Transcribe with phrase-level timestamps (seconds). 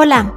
[0.00, 0.32] Hola,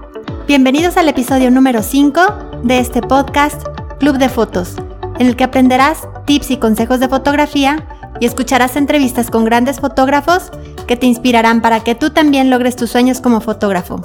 [0.47, 3.61] bienvenidos al episodio número 5 de este podcast
[3.99, 4.73] Club de Fotos,
[5.19, 7.87] en el que aprenderás tips y consejos de fotografía
[8.19, 10.49] y escucharás entrevistas con grandes fotógrafos
[10.87, 14.01] que te inspirarán para que tú también logres tus sueños como fotógrafo.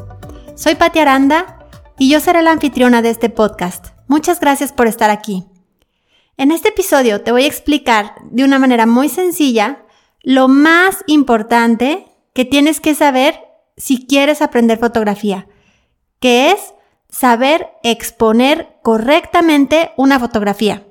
[0.56, 1.66] Soy Pati Aranda
[1.98, 3.94] y yo seré la anfitriona de este podcast.
[4.08, 5.46] Muchas gracias por estar aquí.
[6.36, 9.86] En este episodio te voy a explicar de una manera muy sencilla
[10.20, 13.45] lo más importante que tienes que saber
[13.76, 15.46] si quieres aprender fotografía,
[16.20, 16.74] que es
[17.08, 20.86] saber exponer correctamente una fotografía.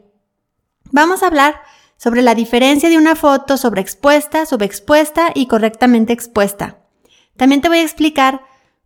[0.92, 1.62] Vamos a hablar
[1.98, 6.80] sobre la diferencia de una foto sobreexpuesta, subexpuesta y correctamente expuesta.
[7.38, 8.42] También te voy a explicar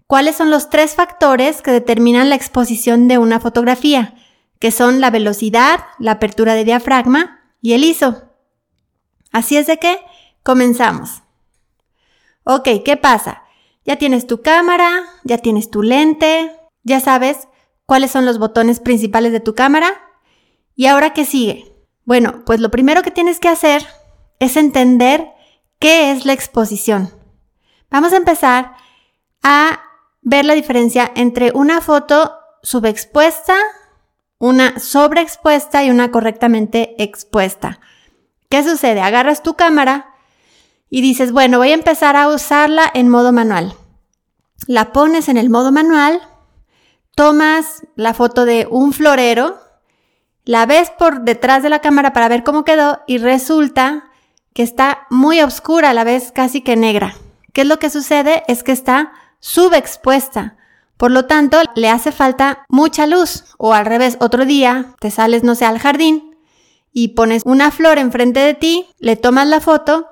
[0.07, 4.15] cuáles son los tres factores que determinan la exposición de una fotografía,
[4.59, 8.23] que son la velocidad, la apertura de diafragma y el ISO.
[9.31, 9.99] Así es de que
[10.43, 11.21] comenzamos.
[12.43, 13.43] Ok, ¿qué pasa?
[13.89, 17.47] Ya tienes tu cámara, ya tienes tu lente, ya sabes
[17.87, 19.87] cuáles son los botones principales de tu cámara.
[20.75, 21.73] ¿Y ahora qué sigue?
[22.05, 23.83] Bueno, pues lo primero que tienes que hacer
[24.37, 25.29] es entender
[25.79, 27.11] qué es la exposición.
[27.89, 28.75] Vamos a empezar
[29.41, 29.81] a
[30.21, 33.55] ver la diferencia entre una foto subexpuesta,
[34.37, 37.79] una sobreexpuesta y una correctamente expuesta.
[38.51, 39.01] ¿Qué sucede?
[39.01, 40.13] Agarras tu cámara
[40.91, 43.73] y dices, bueno, voy a empezar a usarla en modo manual.
[44.67, 46.21] La pones en el modo manual,
[47.15, 49.57] tomas la foto de un florero,
[50.45, 54.09] la ves por detrás de la cámara para ver cómo quedó y resulta
[54.53, 57.15] que está muy oscura, la ves casi que negra.
[57.53, 58.43] ¿Qué es lo que sucede?
[58.47, 60.57] Es que está subexpuesta.
[60.97, 63.45] Por lo tanto, le hace falta mucha luz.
[63.57, 66.29] O al revés, otro día te sales, no sé, al jardín
[66.91, 70.07] y pones una flor enfrente de ti, le tomas la foto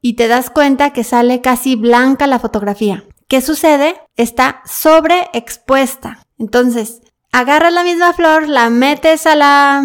[0.00, 3.04] y te das cuenta que sale casi blanca la fotografía.
[3.30, 3.94] ¿Qué sucede?
[4.16, 6.18] Está sobreexpuesta.
[6.36, 7.00] Entonces,
[7.30, 9.84] agarras la misma flor, la metes a la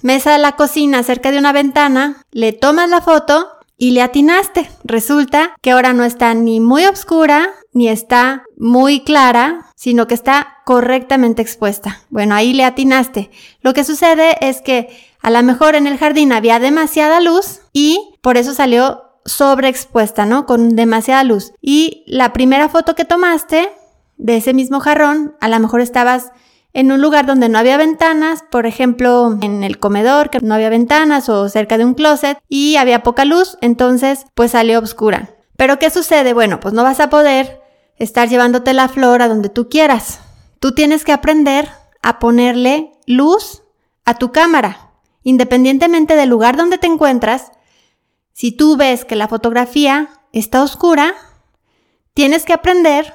[0.00, 4.70] mesa de la cocina cerca de una ventana, le tomas la foto y le atinaste.
[4.82, 10.62] Resulta que ahora no está ni muy oscura ni está muy clara, sino que está
[10.64, 12.00] correctamente expuesta.
[12.08, 13.30] Bueno, ahí le atinaste.
[13.60, 14.88] Lo que sucede es que
[15.20, 20.46] a lo mejor en el jardín había demasiada luz y por eso salió sobreexpuesta, ¿no?
[20.46, 21.52] Con demasiada luz.
[21.60, 23.70] Y la primera foto que tomaste
[24.16, 26.32] de ese mismo jarrón, a lo mejor estabas
[26.72, 30.68] en un lugar donde no había ventanas, por ejemplo, en el comedor, que no había
[30.68, 35.30] ventanas o cerca de un closet y había poca luz, entonces pues salió oscura.
[35.56, 36.34] Pero ¿qué sucede?
[36.34, 37.62] Bueno, pues no vas a poder
[37.96, 40.20] estar llevándote la flor a donde tú quieras.
[40.60, 41.68] Tú tienes que aprender
[42.02, 43.62] a ponerle luz
[44.04, 44.90] a tu cámara.
[45.22, 47.52] Independientemente del lugar donde te encuentras,
[48.36, 51.14] si tú ves que la fotografía está oscura,
[52.12, 53.14] tienes que aprender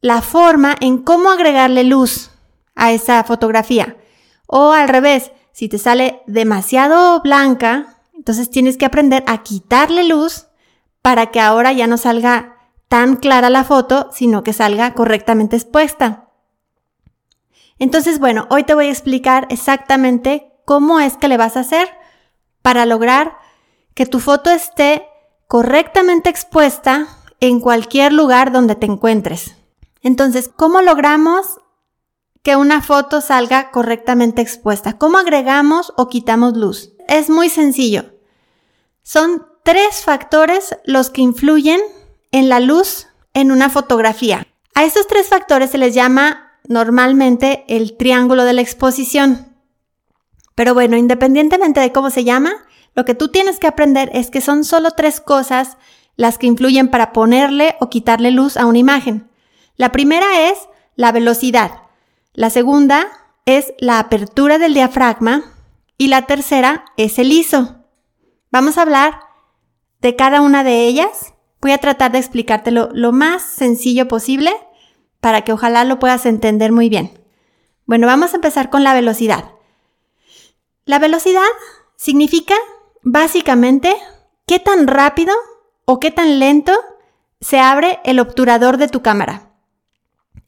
[0.00, 2.30] la forma en cómo agregarle luz
[2.74, 3.98] a esa fotografía.
[4.46, 10.46] O al revés, si te sale demasiado blanca, entonces tienes que aprender a quitarle luz
[11.02, 12.56] para que ahora ya no salga
[12.88, 16.30] tan clara la foto, sino que salga correctamente expuesta.
[17.78, 21.90] Entonces, bueno, hoy te voy a explicar exactamente cómo es que le vas a hacer
[22.62, 23.39] para lograr
[23.94, 25.06] que tu foto esté
[25.46, 27.08] correctamente expuesta
[27.40, 29.56] en cualquier lugar donde te encuentres.
[30.02, 31.58] Entonces, ¿cómo logramos
[32.42, 34.96] que una foto salga correctamente expuesta?
[34.96, 36.92] ¿Cómo agregamos o quitamos luz?
[37.08, 38.14] Es muy sencillo.
[39.02, 41.80] Son tres factores los que influyen
[42.32, 44.46] en la luz en una fotografía.
[44.74, 49.56] A estos tres factores se les llama normalmente el triángulo de la exposición.
[50.54, 52.52] Pero bueno, independientemente de cómo se llama,
[52.94, 55.76] lo que tú tienes que aprender es que son solo tres cosas
[56.16, 59.30] las que influyen para ponerle o quitarle luz a una imagen.
[59.76, 60.58] La primera es
[60.96, 61.82] la velocidad,
[62.34, 63.08] la segunda
[63.46, 65.44] es la apertura del diafragma
[65.96, 67.84] y la tercera es el ISO.
[68.50, 69.20] Vamos a hablar
[70.00, 74.50] de cada una de ellas Voy a tratar de explicártelo lo más sencillo posible
[75.20, 77.22] para que ojalá lo puedas entender muy bien.
[77.84, 79.52] Bueno, vamos a empezar con la velocidad.
[80.86, 81.42] La velocidad
[81.96, 82.54] significa
[83.02, 83.96] básicamente
[84.46, 85.34] qué tan rápido
[85.84, 86.72] o qué tan lento
[87.40, 89.52] se abre el obturador de tu cámara.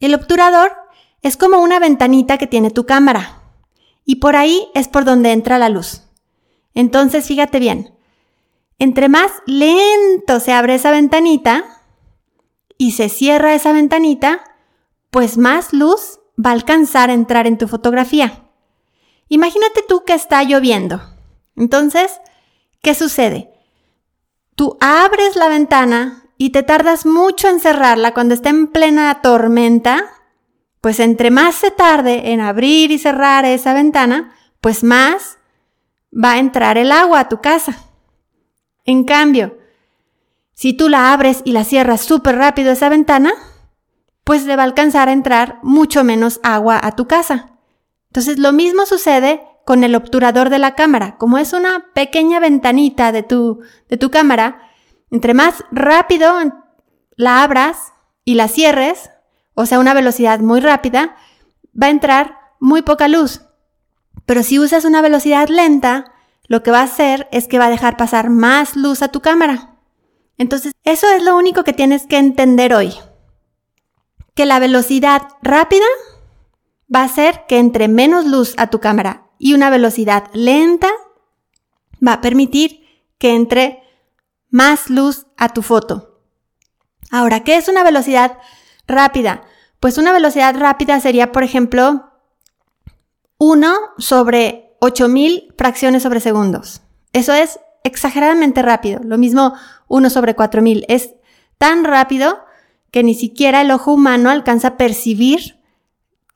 [0.01, 0.73] El obturador
[1.23, 3.41] es como una ventanita que tiene tu cámara
[4.05, 6.03] y por ahí es por donde entra la luz.
[6.75, 7.95] Entonces, fíjate bien,
[8.79, 11.65] entre más lento se abre esa ventanita
[12.79, 14.43] y se cierra esa ventanita,
[15.11, 18.43] pues más luz va a alcanzar a entrar en tu fotografía.
[19.29, 21.01] Imagínate tú que está lloviendo.
[21.55, 22.21] Entonces,
[22.83, 23.51] ¿qué sucede?
[24.55, 30.23] Tú abres la ventana y te tardas mucho en cerrarla cuando está en plena tormenta
[30.83, 35.39] pues entre más se tarde en abrir y cerrar esa ventana, pues más
[36.13, 37.79] va a entrar el agua a tu casa.
[38.85, 39.59] En cambio,
[40.55, 43.33] si tú la abres y la cierras súper rápido esa ventana,
[44.25, 47.53] pues le va a alcanzar a entrar mucho menos agua a tu casa.
[48.09, 51.17] Entonces lo mismo sucede con el obturador de la cámara.
[51.19, 54.69] Como es una pequeña ventanita de tu, de tu cámara,
[55.11, 56.35] entre más rápido
[57.17, 57.93] la abras
[58.25, 59.11] y la cierres,
[59.55, 61.17] o sea, una velocidad muy rápida,
[61.81, 63.43] va a entrar muy poca luz.
[64.27, 66.13] Pero si usas una velocidad lenta,
[66.47, 69.21] lo que va a hacer es que va a dejar pasar más luz a tu
[69.21, 69.77] cámara.
[70.39, 72.95] Entonces, eso es lo único que tienes que entender hoy.
[74.35, 75.85] Que la velocidad rápida
[76.95, 80.89] va a hacer que entre menos luz a tu cámara y una velocidad lenta
[82.07, 82.87] va a permitir
[83.19, 83.83] que entre
[84.51, 86.21] más luz a tu foto.
[87.11, 88.39] Ahora, ¿qué es una velocidad
[88.87, 89.43] rápida?
[89.81, 92.13] Pues una velocidad rápida sería, por ejemplo,
[93.39, 96.83] 1 sobre 8000 fracciones sobre segundos.
[97.13, 99.01] Eso es exageradamente rápido.
[99.03, 99.55] Lo mismo
[99.89, 100.85] 1 sobre 4000.
[100.87, 101.15] Es
[101.59, 102.45] tan rápido
[102.93, 105.59] que ni siquiera el ojo humano alcanza a percibir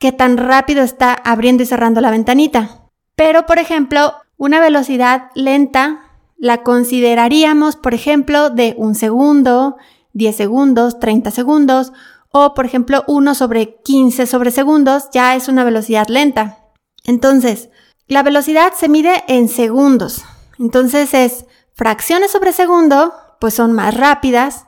[0.00, 2.85] qué tan rápido está abriendo y cerrando la ventanita.
[3.16, 6.02] Pero, por ejemplo, una velocidad lenta
[6.38, 9.76] la consideraríamos, por ejemplo, de un segundo,
[10.12, 11.92] 10 segundos, 30 segundos,
[12.30, 16.58] o por ejemplo 1 sobre 15 sobre segundos, ya es una velocidad lenta.
[17.04, 17.70] Entonces,
[18.08, 20.24] la velocidad se mide en segundos.
[20.58, 24.66] Entonces es fracciones sobre segundo, pues son más rápidas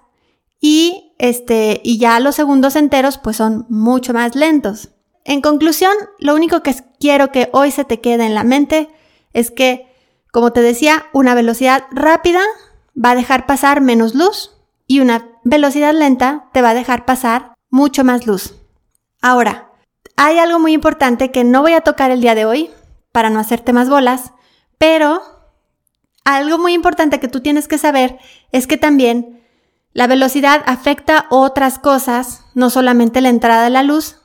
[0.60, 4.90] y este y ya los segundos enteros pues son mucho más lentos.
[5.24, 8.88] En conclusión, lo único que quiero que hoy se te quede en la mente
[9.32, 9.86] es que,
[10.32, 12.40] como te decía, una velocidad rápida
[12.94, 14.52] va a dejar pasar menos luz
[14.86, 18.54] y una velocidad lenta te va a dejar pasar mucho más luz.
[19.20, 19.72] Ahora,
[20.16, 22.70] hay algo muy importante que no voy a tocar el día de hoy
[23.12, 24.32] para no hacerte más bolas,
[24.78, 25.22] pero
[26.24, 28.18] algo muy importante que tú tienes que saber
[28.52, 29.44] es que también
[29.92, 34.20] la velocidad afecta otras cosas, no solamente la entrada de la luz,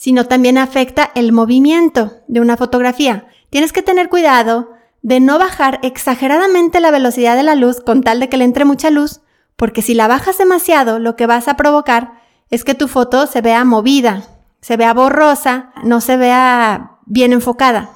[0.00, 3.26] sino también afecta el movimiento de una fotografía.
[3.50, 4.70] Tienes que tener cuidado
[5.02, 8.64] de no bajar exageradamente la velocidad de la luz con tal de que le entre
[8.64, 9.20] mucha luz,
[9.56, 12.14] porque si la bajas demasiado, lo que vas a provocar
[12.48, 14.22] es que tu foto se vea movida,
[14.62, 17.90] se vea borrosa, no se vea bien enfocada.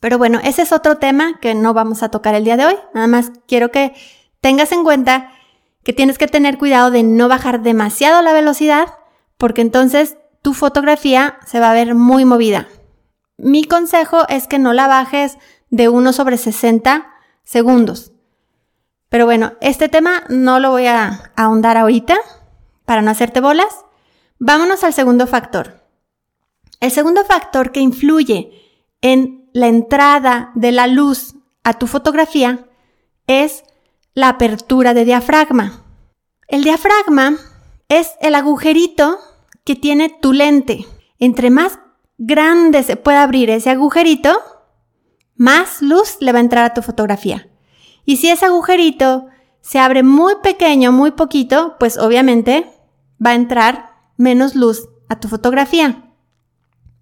[0.00, 2.76] Pero bueno, ese es otro tema que no vamos a tocar el día de hoy.
[2.94, 3.92] Nada más quiero que
[4.40, 5.30] tengas en cuenta
[5.84, 8.86] que tienes que tener cuidado de no bajar demasiado la velocidad,
[9.36, 12.68] porque entonces tu fotografía se va a ver muy movida.
[13.36, 15.38] Mi consejo es que no la bajes
[15.70, 17.10] de 1 sobre 60
[17.42, 18.12] segundos.
[19.08, 22.16] Pero bueno, este tema no lo voy a ahondar ahorita
[22.84, 23.84] para no hacerte bolas.
[24.38, 25.84] Vámonos al segundo factor.
[26.80, 28.52] El segundo factor que influye
[29.02, 31.34] en la entrada de la luz
[31.64, 32.66] a tu fotografía
[33.26, 33.64] es
[34.14, 35.84] la apertura de diafragma.
[36.48, 37.36] El diafragma
[37.88, 39.18] es el agujerito
[39.64, 40.86] que tiene tu lente.
[41.18, 41.78] Entre más
[42.18, 44.38] grande se pueda abrir ese agujerito,
[45.36, 47.48] más luz le va a entrar a tu fotografía.
[48.04, 49.26] Y si ese agujerito
[49.60, 52.66] se abre muy pequeño, muy poquito, pues obviamente
[53.24, 56.12] va a entrar menos luz a tu fotografía.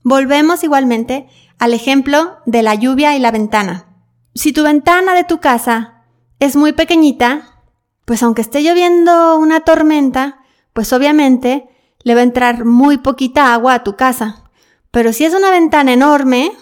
[0.03, 3.87] Volvemos igualmente al ejemplo de la lluvia y la ventana.
[4.35, 6.05] Si tu ventana de tu casa
[6.39, 7.63] es muy pequeñita,
[8.05, 10.39] pues aunque esté lloviendo una tormenta,
[10.73, 11.69] pues obviamente
[12.09, 14.43] le va a entrar muy poquita agua a tu casa.
[14.91, 16.53] Pero si es una ventana enorme,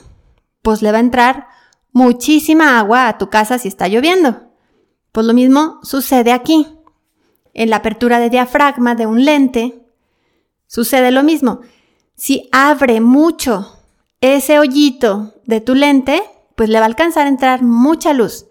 [0.61, 1.47] pues le va a entrar
[1.93, 4.51] muchísima agua a tu casa si está lloviendo.
[5.13, 6.67] Pues lo mismo sucede aquí.
[7.55, 9.87] En la apertura de diafragma de un lente,
[10.67, 11.61] sucede lo mismo.
[12.17, 13.73] Si abre mucho
[14.21, 16.25] ese hoyito de tu lente,
[16.57, 18.47] pues le va a alcanzar a entrar mucha luz.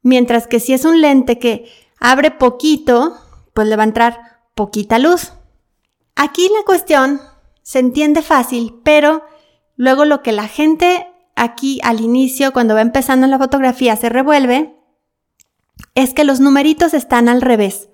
[0.00, 3.14] Mientras que si es un lente que abre poquito,
[3.52, 5.34] pues le va a entrar poquita luz.
[6.22, 7.18] Aquí la cuestión
[7.62, 9.24] se entiende fácil, pero
[9.76, 14.10] luego lo que la gente aquí al inicio, cuando va empezando en la fotografía, se
[14.10, 14.76] revuelve,
[15.94, 17.88] es que los numeritos están al revés.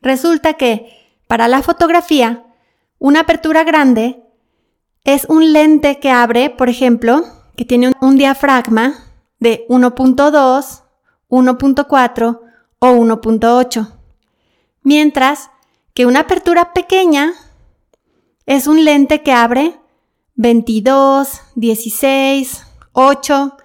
[0.00, 2.46] Resulta que para la fotografía,
[2.98, 4.22] una apertura grande
[5.04, 7.24] es un lente que abre, por ejemplo,
[7.58, 8.94] que tiene un, diafragma
[9.38, 10.82] de 1.2,
[11.28, 12.40] 1.4
[12.78, 13.92] o 1.8.
[14.80, 15.50] Mientras
[15.92, 17.34] que una apertura pequeña
[18.46, 19.74] es un lente que abre
[20.36, 22.62] 22, 16,
[22.92, 23.56] 8.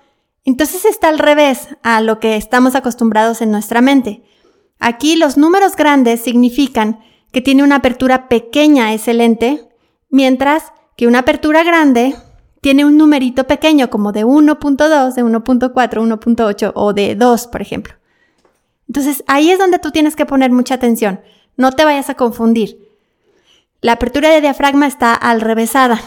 [0.43, 4.23] Entonces está al revés a lo que estamos acostumbrados en nuestra mente.
[4.79, 6.99] Aquí los números grandes significan
[7.31, 9.69] que tiene una apertura pequeña ese lente,
[10.09, 12.15] mientras que una apertura grande
[12.61, 17.93] tiene un numerito pequeño como de 1.2, de 1.4, 1.8 o de 2, por ejemplo.
[18.87, 21.21] Entonces ahí es donde tú tienes que poner mucha atención.
[21.55, 22.90] No te vayas a confundir.
[23.81, 25.99] La apertura de diafragma está al revésada,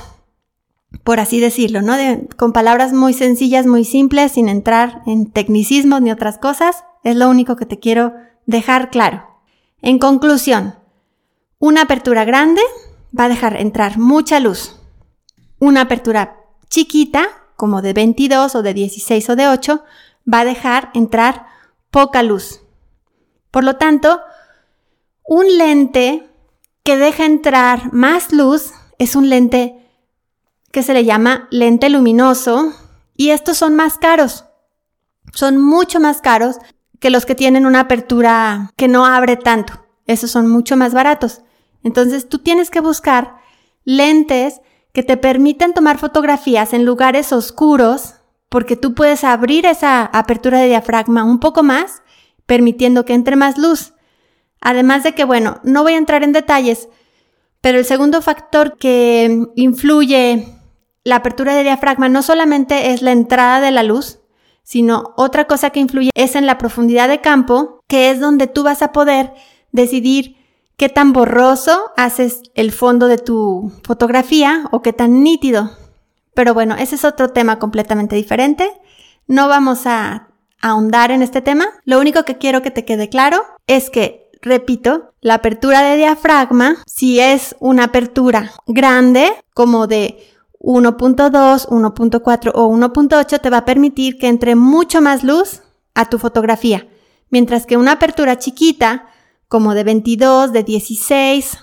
[1.02, 1.96] por así decirlo, ¿no?
[2.36, 6.84] con palabras muy sencillas, muy simples, sin entrar en tecnicismos ni otras cosas.
[7.02, 8.14] Es lo único que te quiero
[8.46, 9.26] dejar claro.
[9.82, 10.76] En conclusión,
[11.58, 12.62] una apertura grande
[13.18, 14.76] va a dejar entrar mucha luz.
[15.58, 17.26] Una apertura chiquita,
[17.56, 19.82] como de 22 o de 16 o de 8,
[20.32, 21.46] va a dejar entrar
[21.90, 22.60] poca luz.
[23.50, 24.20] Por lo tanto,
[25.24, 26.30] un lente
[26.84, 29.74] que deja entrar más luz es un lente
[30.70, 32.72] que se le llama lente luminoso
[33.16, 34.44] y estos son más caros.
[35.32, 36.56] Son mucho más caros
[37.00, 39.84] que los que tienen una apertura que no abre tanto.
[40.06, 41.40] Esos son mucho más baratos.
[41.82, 43.36] Entonces tú tienes que buscar
[43.84, 44.60] lentes
[44.92, 48.16] que te permitan tomar fotografías en lugares oscuros
[48.50, 52.02] porque tú puedes abrir esa apertura de diafragma un poco más,
[52.46, 53.93] permitiendo que entre más luz.
[54.64, 56.88] Además de que, bueno, no voy a entrar en detalles,
[57.60, 60.48] pero el segundo factor que influye
[61.04, 64.20] la apertura de diafragma no solamente es la entrada de la luz,
[64.62, 68.62] sino otra cosa que influye es en la profundidad de campo, que es donde tú
[68.62, 69.34] vas a poder
[69.70, 70.36] decidir
[70.78, 75.70] qué tan borroso haces el fondo de tu fotografía o qué tan nítido.
[76.34, 78.70] Pero bueno, ese es otro tema completamente diferente.
[79.26, 80.28] No vamos a
[80.62, 81.66] ahondar en este tema.
[81.84, 86.76] Lo único que quiero que te quede claro es que, repito, la apertura de diafragma,
[86.86, 94.18] si es una apertura grande, como de 1.2, 1.4 o 1.8, te va a permitir
[94.18, 95.62] que entre mucho más luz
[95.94, 96.86] a tu fotografía.
[97.30, 99.06] Mientras que una apertura chiquita,
[99.48, 101.58] como de 22, de 16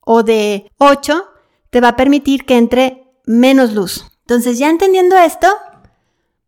[0.00, 1.24] o de 8,
[1.70, 4.04] te va a permitir que entre menos luz.
[4.20, 5.48] Entonces, ya entendiendo esto,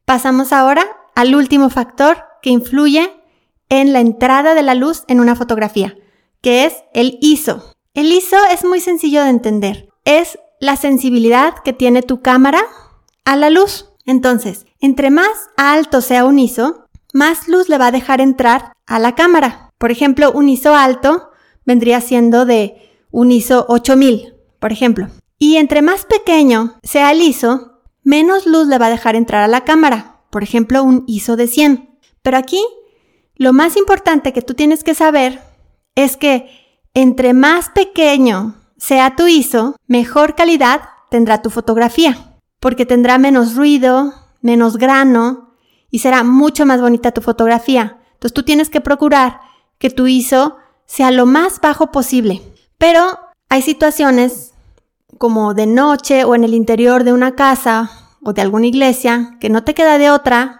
[0.04, 0.84] pasamos ahora
[1.14, 3.19] al último factor que influye
[3.70, 5.96] en la entrada de la luz en una fotografía,
[6.42, 7.72] que es el ISO.
[7.94, 9.88] El ISO es muy sencillo de entender.
[10.04, 12.60] Es la sensibilidad que tiene tu cámara
[13.24, 13.86] a la luz.
[14.04, 18.98] Entonces, entre más alto sea un ISO, más luz le va a dejar entrar a
[18.98, 19.70] la cámara.
[19.78, 21.30] Por ejemplo, un ISO alto
[21.64, 25.08] vendría siendo de un ISO 8000, por ejemplo.
[25.38, 29.48] Y entre más pequeño sea el ISO, menos luz le va a dejar entrar a
[29.48, 30.20] la cámara.
[30.30, 31.98] Por ejemplo, un ISO de 100.
[32.22, 32.62] Pero aquí,
[33.40, 35.40] lo más importante que tú tienes que saber
[35.94, 36.50] es que
[36.92, 44.12] entre más pequeño sea tu ISO, mejor calidad tendrá tu fotografía, porque tendrá menos ruido,
[44.42, 45.54] menos grano
[45.90, 47.96] y será mucho más bonita tu fotografía.
[48.12, 49.40] Entonces tú tienes que procurar
[49.78, 52.42] que tu ISO sea lo más bajo posible.
[52.76, 54.52] Pero hay situaciones
[55.16, 57.90] como de noche o en el interior de una casa
[58.22, 60.59] o de alguna iglesia que no te queda de otra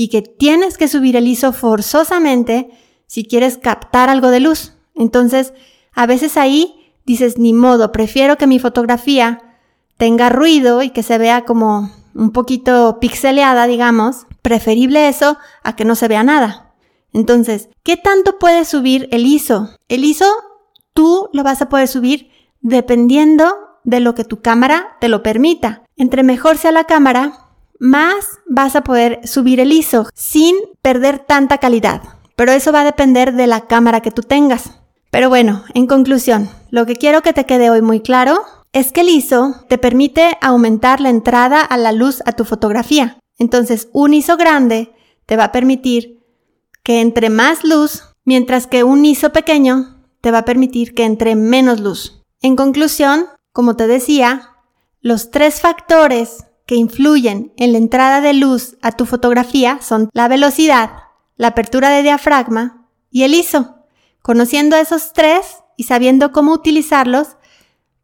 [0.00, 2.70] y que tienes que subir el ISO forzosamente
[3.06, 4.72] si quieres captar algo de luz.
[4.94, 5.52] Entonces,
[5.92, 9.58] a veces ahí dices, ni modo, prefiero que mi fotografía
[9.98, 14.26] tenga ruido y que se vea como un poquito pixeleada, digamos.
[14.40, 16.72] Preferible eso a que no se vea nada.
[17.12, 19.68] Entonces, ¿qué tanto puedes subir el ISO?
[19.88, 20.32] El ISO
[20.94, 22.30] tú lo vas a poder subir
[22.62, 23.54] dependiendo
[23.84, 25.82] de lo que tu cámara te lo permita.
[25.98, 27.39] Entre mejor sea la cámara,
[27.80, 32.02] más vas a poder subir el ISO sin perder tanta calidad.
[32.36, 34.70] Pero eso va a depender de la cámara que tú tengas.
[35.10, 39.00] Pero bueno, en conclusión, lo que quiero que te quede hoy muy claro es que
[39.00, 43.18] el ISO te permite aumentar la entrada a la luz a tu fotografía.
[43.38, 44.92] Entonces, un ISO grande
[45.26, 46.20] te va a permitir
[46.84, 51.34] que entre más luz, mientras que un ISO pequeño te va a permitir que entre
[51.34, 52.22] menos luz.
[52.42, 54.50] En conclusión, como te decía,
[55.00, 60.28] los tres factores que influyen en la entrada de luz a tu fotografía son la
[60.28, 60.90] velocidad,
[61.36, 63.74] la apertura de diafragma y el ISO.
[64.22, 67.38] Conociendo esos tres y sabiendo cómo utilizarlos,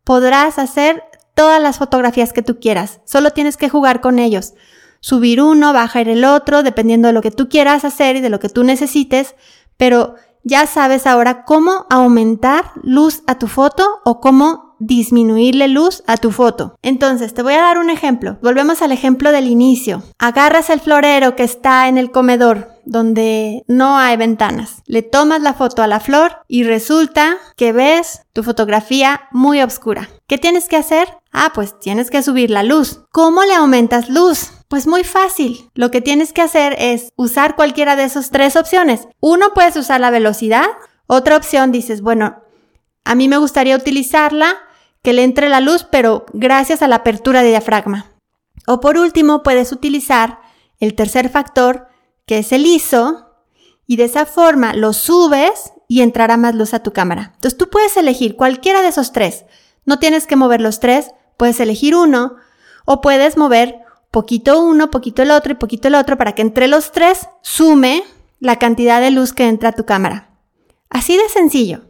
[0.02, 1.04] podrás hacer
[1.37, 2.99] todas las fotografías que tú quieras.
[3.04, 4.54] Solo tienes que jugar con ellos
[4.99, 8.40] subir uno, bajar el otro, dependiendo de lo que tú quieras hacer y de lo
[8.40, 9.37] que tú necesites,
[9.76, 16.16] pero ya sabes ahora cómo aumentar luz a tu foto o cómo disminuirle luz a
[16.16, 16.76] tu foto.
[16.83, 18.38] Entonces, te voy a dar un ejemplo.
[18.42, 20.02] Volvemos al ejemplo del inicio.
[20.18, 24.83] Agarras el florero que está en el comedor donde no hay ventanas.
[24.87, 30.09] Le tomas la foto a la flor y resulta que ves tu fotografía muy oscura.
[30.26, 31.09] ¿Qué tienes que hacer?
[31.33, 33.02] Ah, pues tienes que subir la luz.
[33.12, 34.52] ¿Cómo le aumentas luz?
[34.68, 35.68] Pues muy fácil.
[35.75, 39.09] Lo que tienes que hacer es usar cualquiera de esas tres opciones.
[39.21, 40.66] Uno, puedes usar la velocidad.
[41.09, 42.37] Otra opción dices, bueno,
[43.04, 44.56] a mí me gustaría utilizarla
[45.06, 48.06] que le entre la luz, pero gracias a la apertura de diafragma.
[48.66, 50.40] O por último, puedes utilizar
[50.80, 51.86] el tercer factor,
[52.26, 53.30] que es el ISO,
[53.86, 57.30] y de esa forma lo subes y entrará más luz a tu cámara.
[57.36, 59.44] Entonces tú puedes elegir cualquiera de esos tres.
[59.84, 62.34] No tienes que mover los tres, puedes elegir uno
[62.84, 66.66] o puedes mover poquito uno, poquito el otro y poquito el otro para que entre
[66.66, 68.02] los tres sume
[68.40, 70.30] la cantidad de luz que entra a tu cámara.
[70.90, 71.82] Así de sencillo.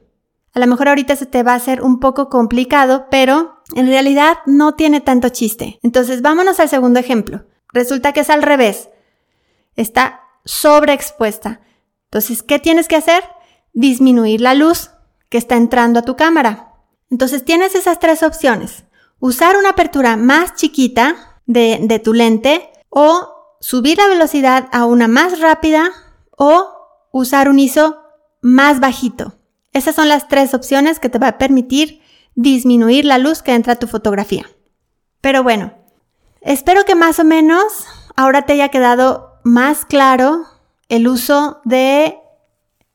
[0.56, 4.38] A lo mejor ahorita se te va a hacer un poco complicado, pero en realidad
[4.46, 5.78] no tiene tanto chiste.
[5.82, 7.44] Entonces vámonos al segundo ejemplo.
[7.74, 8.88] Resulta que es al revés.
[9.74, 11.60] Está sobreexpuesta.
[12.04, 13.22] Entonces, ¿qué tienes que hacer?
[13.74, 14.92] Disminuir la luz
[15.28, 16.72] que está entrando a tu cámara.
[17.10, 18.84] Entonces tienes esas tres opciones.
[19.18, 25.06] Usar una apertura más chiquita de, de tu lente o subir la velocidad a una
[25.06, 25.90] más rápida
[26.30, 26.66] o
[27.12, 27.98] usar un ISO
[28.40, 29.34] más bajito.
[29.76, 32.00] Esas son las tres opciones que te va a permitir
[32.34, 34.46] disminuir la luz que entra a tu fotografía.
[35.20, 35.74] Pero bueno,
[36.40, 37.84] espero que más o menos
[38.16, 40.46] ahora te haya quedado más claro
[40.88, 42.16] el uso de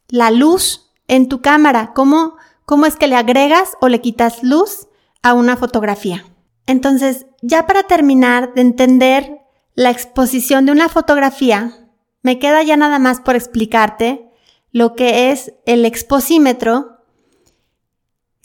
[0.08, 4.88] la luz en tu cámara, cómo, cómo es que le agregas o le quitas luz
[5.22, 6.26] a una fotografía.
[6.66, 9.42] Entonces, ya para terminar de entender
[9.76, 11.92] la exposición de una fotografía,
[12.24, 14.31] me queda ya nada más por explicarte
[14.72, 16.98] lo que es el exposímetro,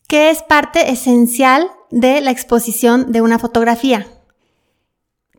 [0.09, 4.07] que es parte esencial de la exposición de una fotografía.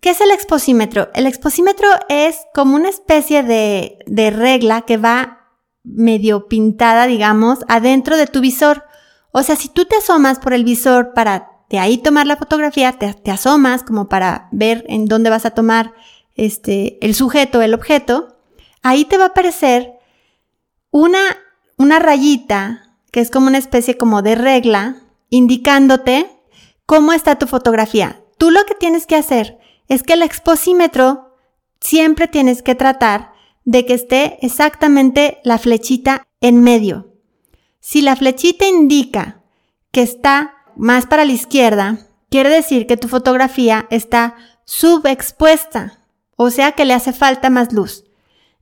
[0.02, 1.10] ¿Qué es el exposímetro?
[1.14, 5.38] El exposímetro es como una especie de, de regla que va
[5.84, 8.84] medio pintada, digamos, adentro de tu visor.
[9.32, 12.94] O sea, si tú te asomas por el visor para de ahí tomar la fotografía,
[12.94, 15.94] te, asomas como para ver en dónde vas a tomar
[16.36, 18.38] este, el sujeto, el objeto,
[18.84, 19.97] ahí te va a aparecer
[20.92, 21.20] una,
[21.78, 24.98] una rayita que es como una especie como de regla
[25.30, 26.30] indicándote
[26.86, 28.22] cómo está tu fotografía.
[28.38, 31.36] Tú lo que tienes que hacer es que el exposímetro
[31.80, 33.32] siempre tienes que tratar
[33.66, 37.14] de que esté exactamente la flechita en medio.
[37.80, 39.42] Si la flechita indica
[39.92, 46.00] que está más para la izquierda, quiere decir que tu fotografía está subexpuesta,
[46.36, 48.04] o sea que le hace falta más luz.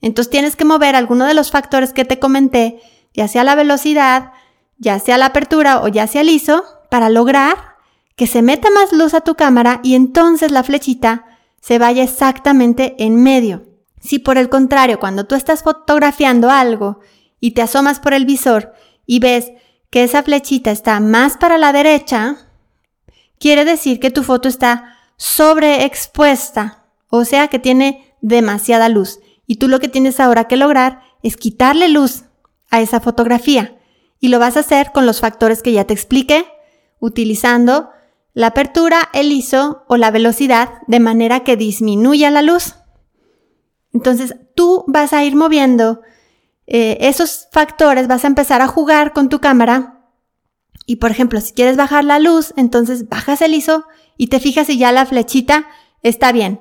[0.02, 2.80] Entonces tienes que mover alguno de los factores que te comenté,
[3.14, 4.34] ya sea la velocidad,
[4.78, 7.76] ya sea la apertura o ya sea el ISO, para lograr
[8.16, 11.26] que se meta más luz a tu cámara y entonces la flechita
[11.62, 13.64] se vaya exactamente en medio.
[14.00, 17.00] Si por el contrario, cuando tú estás fotografiando algo
[17.40, 18.74] y te asomas por el visor
[19.06, 19.52] y ves
[19.90, 22.38] que esa flechita está más para la derecha,
[23.40, 29.20] quiere decir que tu foto está sobreexpuesta, o sea que tiene demasiada luz.
[29.48, 32.26] Y tú lo que tienes ahora que lograr es quitarle luz
[32.72, 33.78] a esa fotografía.
[34.20, 36.46] Y lo vas a hacer con los factores que ya te expliqué,
[37.00, 37.90] utilizando
[38.34, 42.76] la apertura, el ISO o la velocidad de manera que disminuya la luz.
[43.94, 46.02] Entonces tú vas a ir moviendo
[46.68, 50.10] eh, esos factores, vas a empezar a jugar con tu cámara.
[50.86, 53.86] Y por ejemplo, si quieres bajar la luz, entonces bajas el ISO
[54.18, 55.68] y te fijas si ya la flechita
[56.04, 56.60] está bien.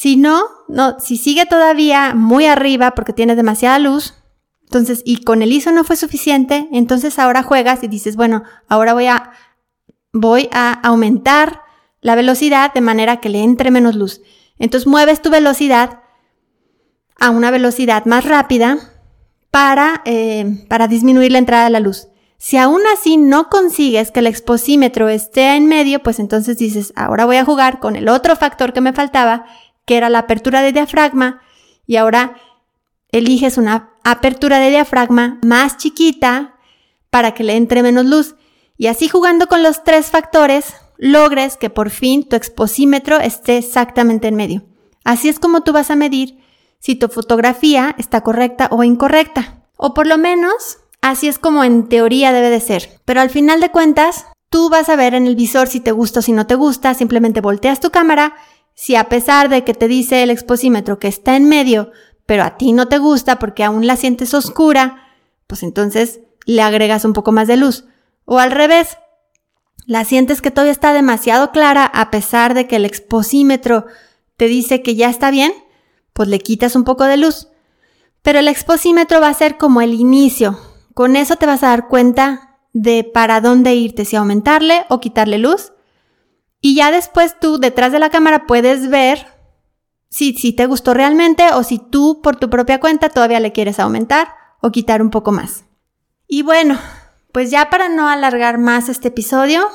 [0.00, 4.14] Si no, no, si sigue todavía muy arriba porque tiene demasiada luz,
[4.62, 8.94] entonces, y con el ISO no fue suficiente, entonces ahora juegas y dices, bueno, ahora
[8.94, 9.32] voy a,
[10.14, 11.60] voy a aumentar
[12.00, 14.22] la velocidad de manera que le entre menos luz.
[14.58, 16.00] Entonces mueves tu velocidad
[17.18, 18.78] a una velocidad más rápida
[19.50, 22.08] para, eh, para disminuir la entrada de la luz.
[22.38, 27.26] Si aún así no consigues que el exposímetro esté en medio, pues entonces dices, ahora
[27.26, 29.44] voy a jugar con el otro factor que me faltaba,
[29.84, 31.42] que era la apertura de diafragma,
[31.86, 32.36] y ahora
[33.12, 36.56] eliges una apertura de diafragma más chiquita
[37.10, 38.36] para que le entre menos luz.
[38.76, 44.28] Y así jugando con los tres factores, logres que por fin tu exposímetro esté exactamente
[44.28, 44.62] en medio.
[45.04, 46.38] Así es como tú vas a medir
[46.78, 49.64] si tu fotografía está correcta o incorrecta.
[49.76, 53.00] O por lo menos, así es como en teoría debe de ser.
[53.04, 56.20] Pero al final de cuentas, tú vas a ver en el visor si te gusta
[56.20, 58.34] o si no te gusta, simplemente volteas tu cámara
[58.74, 61.90] si a pesar de que te dice el exposímetro que está en medio,
[62.26, 65.08] pero a ti no te gusta porque aún la sientes oscura,
[65.46, 67.84] pues entonces le agregas un poco más de luz.
[68.24, 68.98] O al revés,
[69.86, 73.86] la sientes que todavía está demasiado clara a pesar de que el exposímetro
[74.36, 75.52] te dice que ya está bien,
[76.12, 77.48] pues le quitas un poco de luz.
[78.22, 80.58] Pero el exposímetro va a ser como el inicio.
[80.94, 85.38] Con eso te vas a dar cuenta de para dónde irte, si aumentarle o quitarle
[85.38, 85.72] luz.
[86.60, 89.26] Y ya después tú detrás de la cámara puedes ver
[90.08, 93.78] si, si te gustó realmente o si tú por tu propia cuenta todavía le quieres
[93.78, 94.28] aumentar
[94.60, 95.64] o quitar un poco más.
[96.26, 96.78] Y bueno,
[97.32, 99.66] pues ya para no alargar más este episodio,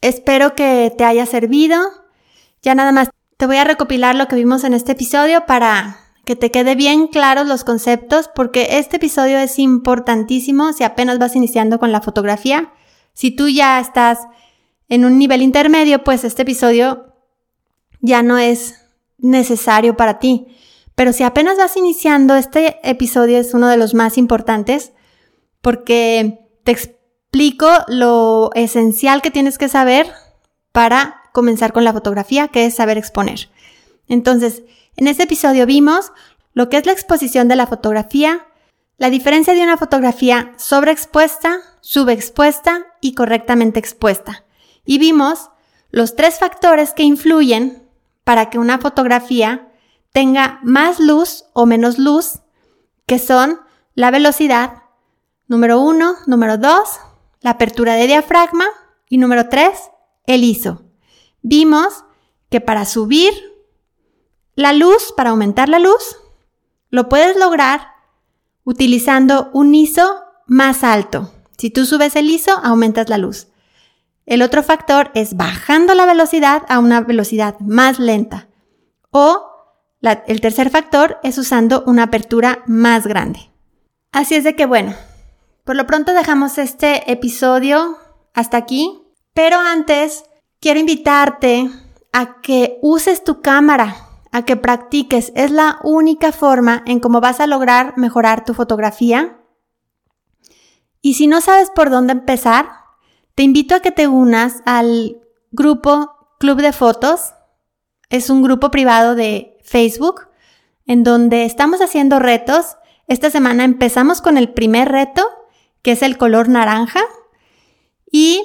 [0.00, 1.78] espero que te haya servido.
[2.62, 6.36] Ya nada más te voy a recopilar lo que vimos en este episodio para que
[6.36, 11.78] te quede bien claros los conceptos, porque este episodio es importantísimo si apenas vas iniciando
[11.78, 12.72] con la fotografía.
[13.12, 14.18] Si tú ya estás
[14.88, 17.14] en un nivel intermedio, pues este episodio
[18.00, 18.80] ya no es
[19.18, 20.48] necesario para ti.
[20.94, 24.92] Pero si apenas vas iniciando, este episodio es uno de los más importantes
[25.60, 30.12] porque te explico lo esencial que tienes que saber
[30.72, 33.48] para comenzar con la fotografía, que es saber exponer.
[34.06, 34.62] Entonces,
[34.96, 36.12] en este episodio vimos
[36.52, 38.46] lo que es la exposición de la fotografía,
[38.98, 44.44] la diferencia de una fotografía sobreexpuesta, subexpuesta y correctamente expuesta.
[44.84, 45.50] Y vimos
[45.90, 47.88] los tres factores que influyen
[48.24, 49.70] para que una fotografía
[50.12, 52.40] tenga más luz o menos luz,
[53.06, 53.60] que son
[53.94, 54.82] la velocidad,
[55.46, 56.98] número uno, número dos,
[57.40, 58.66] la apertura de diafragma
[59.08, 59.90] y número tres,
[60.26, 60.82] el ISO.
[61.42, 62.04] Vimos
[62.48, 63.32] que para subir
[64.54, 66.16] la luz, para aumentar la luz,
[66.90, 67.88] lo puedes lograr
[68.64, 71.30] utilizando un ISO más alto.
[71.58, 73.48] Si tú subes el ISO, aumentas la luz.
[74.26, 78.48] El otro factor es bajando la velocidad a una velocidad más lenta.
[79.10, 79.50] O
[80.00, 83.50] el tercer factor es usando una apertura más grande.
[84.12, 84.94] Así es de que bueno,
[85.64, 87.98] por lo pronto dejamos este episodio
[88.34, 90.24] hasta aquí, pero antes
[90.60, 91.70] quiero invitarte
[92.12, 93.96] a que uses tu cámara,
[94.30, 95.32] a que practiques.
[95.34, 99.38] Es la única forma en cómo vas a lograr mejorar tu fotografía.
[101.00, 102.83] Y si no sabes por dónde empezar,
[103.34, 105.20] te invito a que te unas al
[105.50, 107.34] grupo Club de Fotos.
[108.08, 110.28] Es un grupo privado de Facebook,
[110.86, 112.76] en donde estamos haciendo retos.
[113.08, 115.26] Esta semana empezamos con el primer reto,
[115.82, 117.02] que es el color naranja,
[118.10, 118.42] y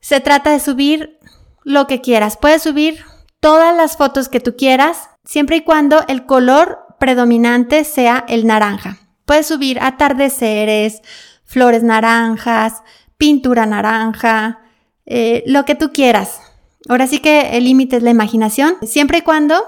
[0.00, 1.18] se trata de subir
[1.64, 2.36] lo que quieras.
[2.36, 3.04] Puedes subir
[3.40, 8.98] todas las fotos que tú quieras, siempre y cuando el color predominante sea el naranja.
[9.24, 11.02] Puedes subir atardeceres,
[11.44, 12.82] flores naranjas,
[13.16, 14.60] pintura naranja,
[15.04, 16.40] eh, lo que tú quieras.
[16.88, 19.62] Ahora sí que el límite es la imaginación, siempre y cuando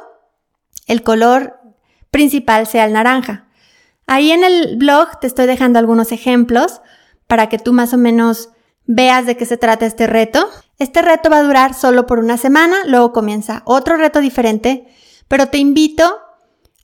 [0.86, 1.58] el color
[2.10, 3.48] principal sea el naranja.
[4.06, 6.80] Ahí en el blog te estoy dejando algunos ejemplos
[7.26, 8.50] para que tú más o menos
[8.86, 10.48] veas de qué se trata este reto.
[10.78, 14.88] Este reto va a durar solo por una semana, luego comienza otro reto diferente,
[15.28, 16.18] pero te invito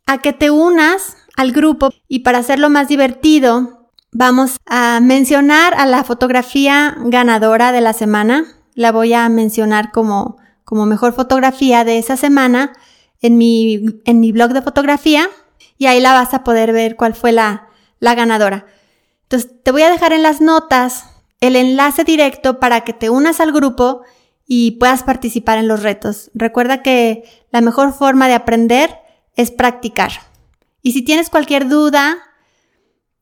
[0.07, 3.84] a que te unas al grupo y para hacerlo más divertido
[4.15, 8.45] vamos a mencionar a la fotografía ganadora de la semana.
[8.75, 12.73] La voy a mencionar como, como mejor fotografía de esa semana
[13.21, 15.29] en mi, en mi blog de fotografía
[15.77, 18.67] y ahí la vas a poder ver cuál fue la, la ganadora.
[19.25, 21.07] Entonces, te voy a dejar en las notas
[21.41, 24.03] el enlace directo para que te unas al grupo
[24.47, 26.31] y puedas participar en los retos.
[26.35, 28.97] Recuerda que la mejor forma de aprender
[29.35, 30.13] es practicar.
[30.83, 32.19] Y si tienes cualquier duda,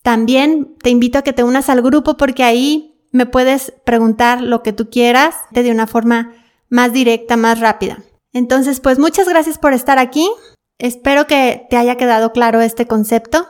[0.02, 4.62] también te invito a que te unas al grupo porque ahí me puedes preguntar lo
[4.62, 6.32] que tú quieras de una forma
[6.68, 7.98] más directa, más rápida.
[8.32, 10.28] Entonces, pues muchas gracias por estar aquí.
[10.78, 13.46] Espero que te haya quedado claro este concepto.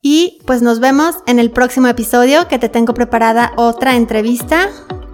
[0.00, 4.68] Y pues nos vemos en el próximo episodio que te tengo preparada otra entrevista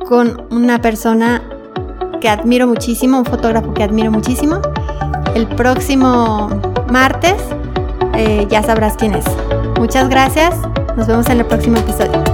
[0.06, 1.42] con una persona
[2.20, 4.60] que admiro muchísimo, un fotógrafo que admiro muchísimo.
[5.34, 6.48] El próximo
[6.88, 7.34] martes
[8.14, 9.24] eh, ya sabrás quién es.
[9.78, 10.54] Muchas gracias.
[10.96, 12.25] Nos vemos en el próximo episodio.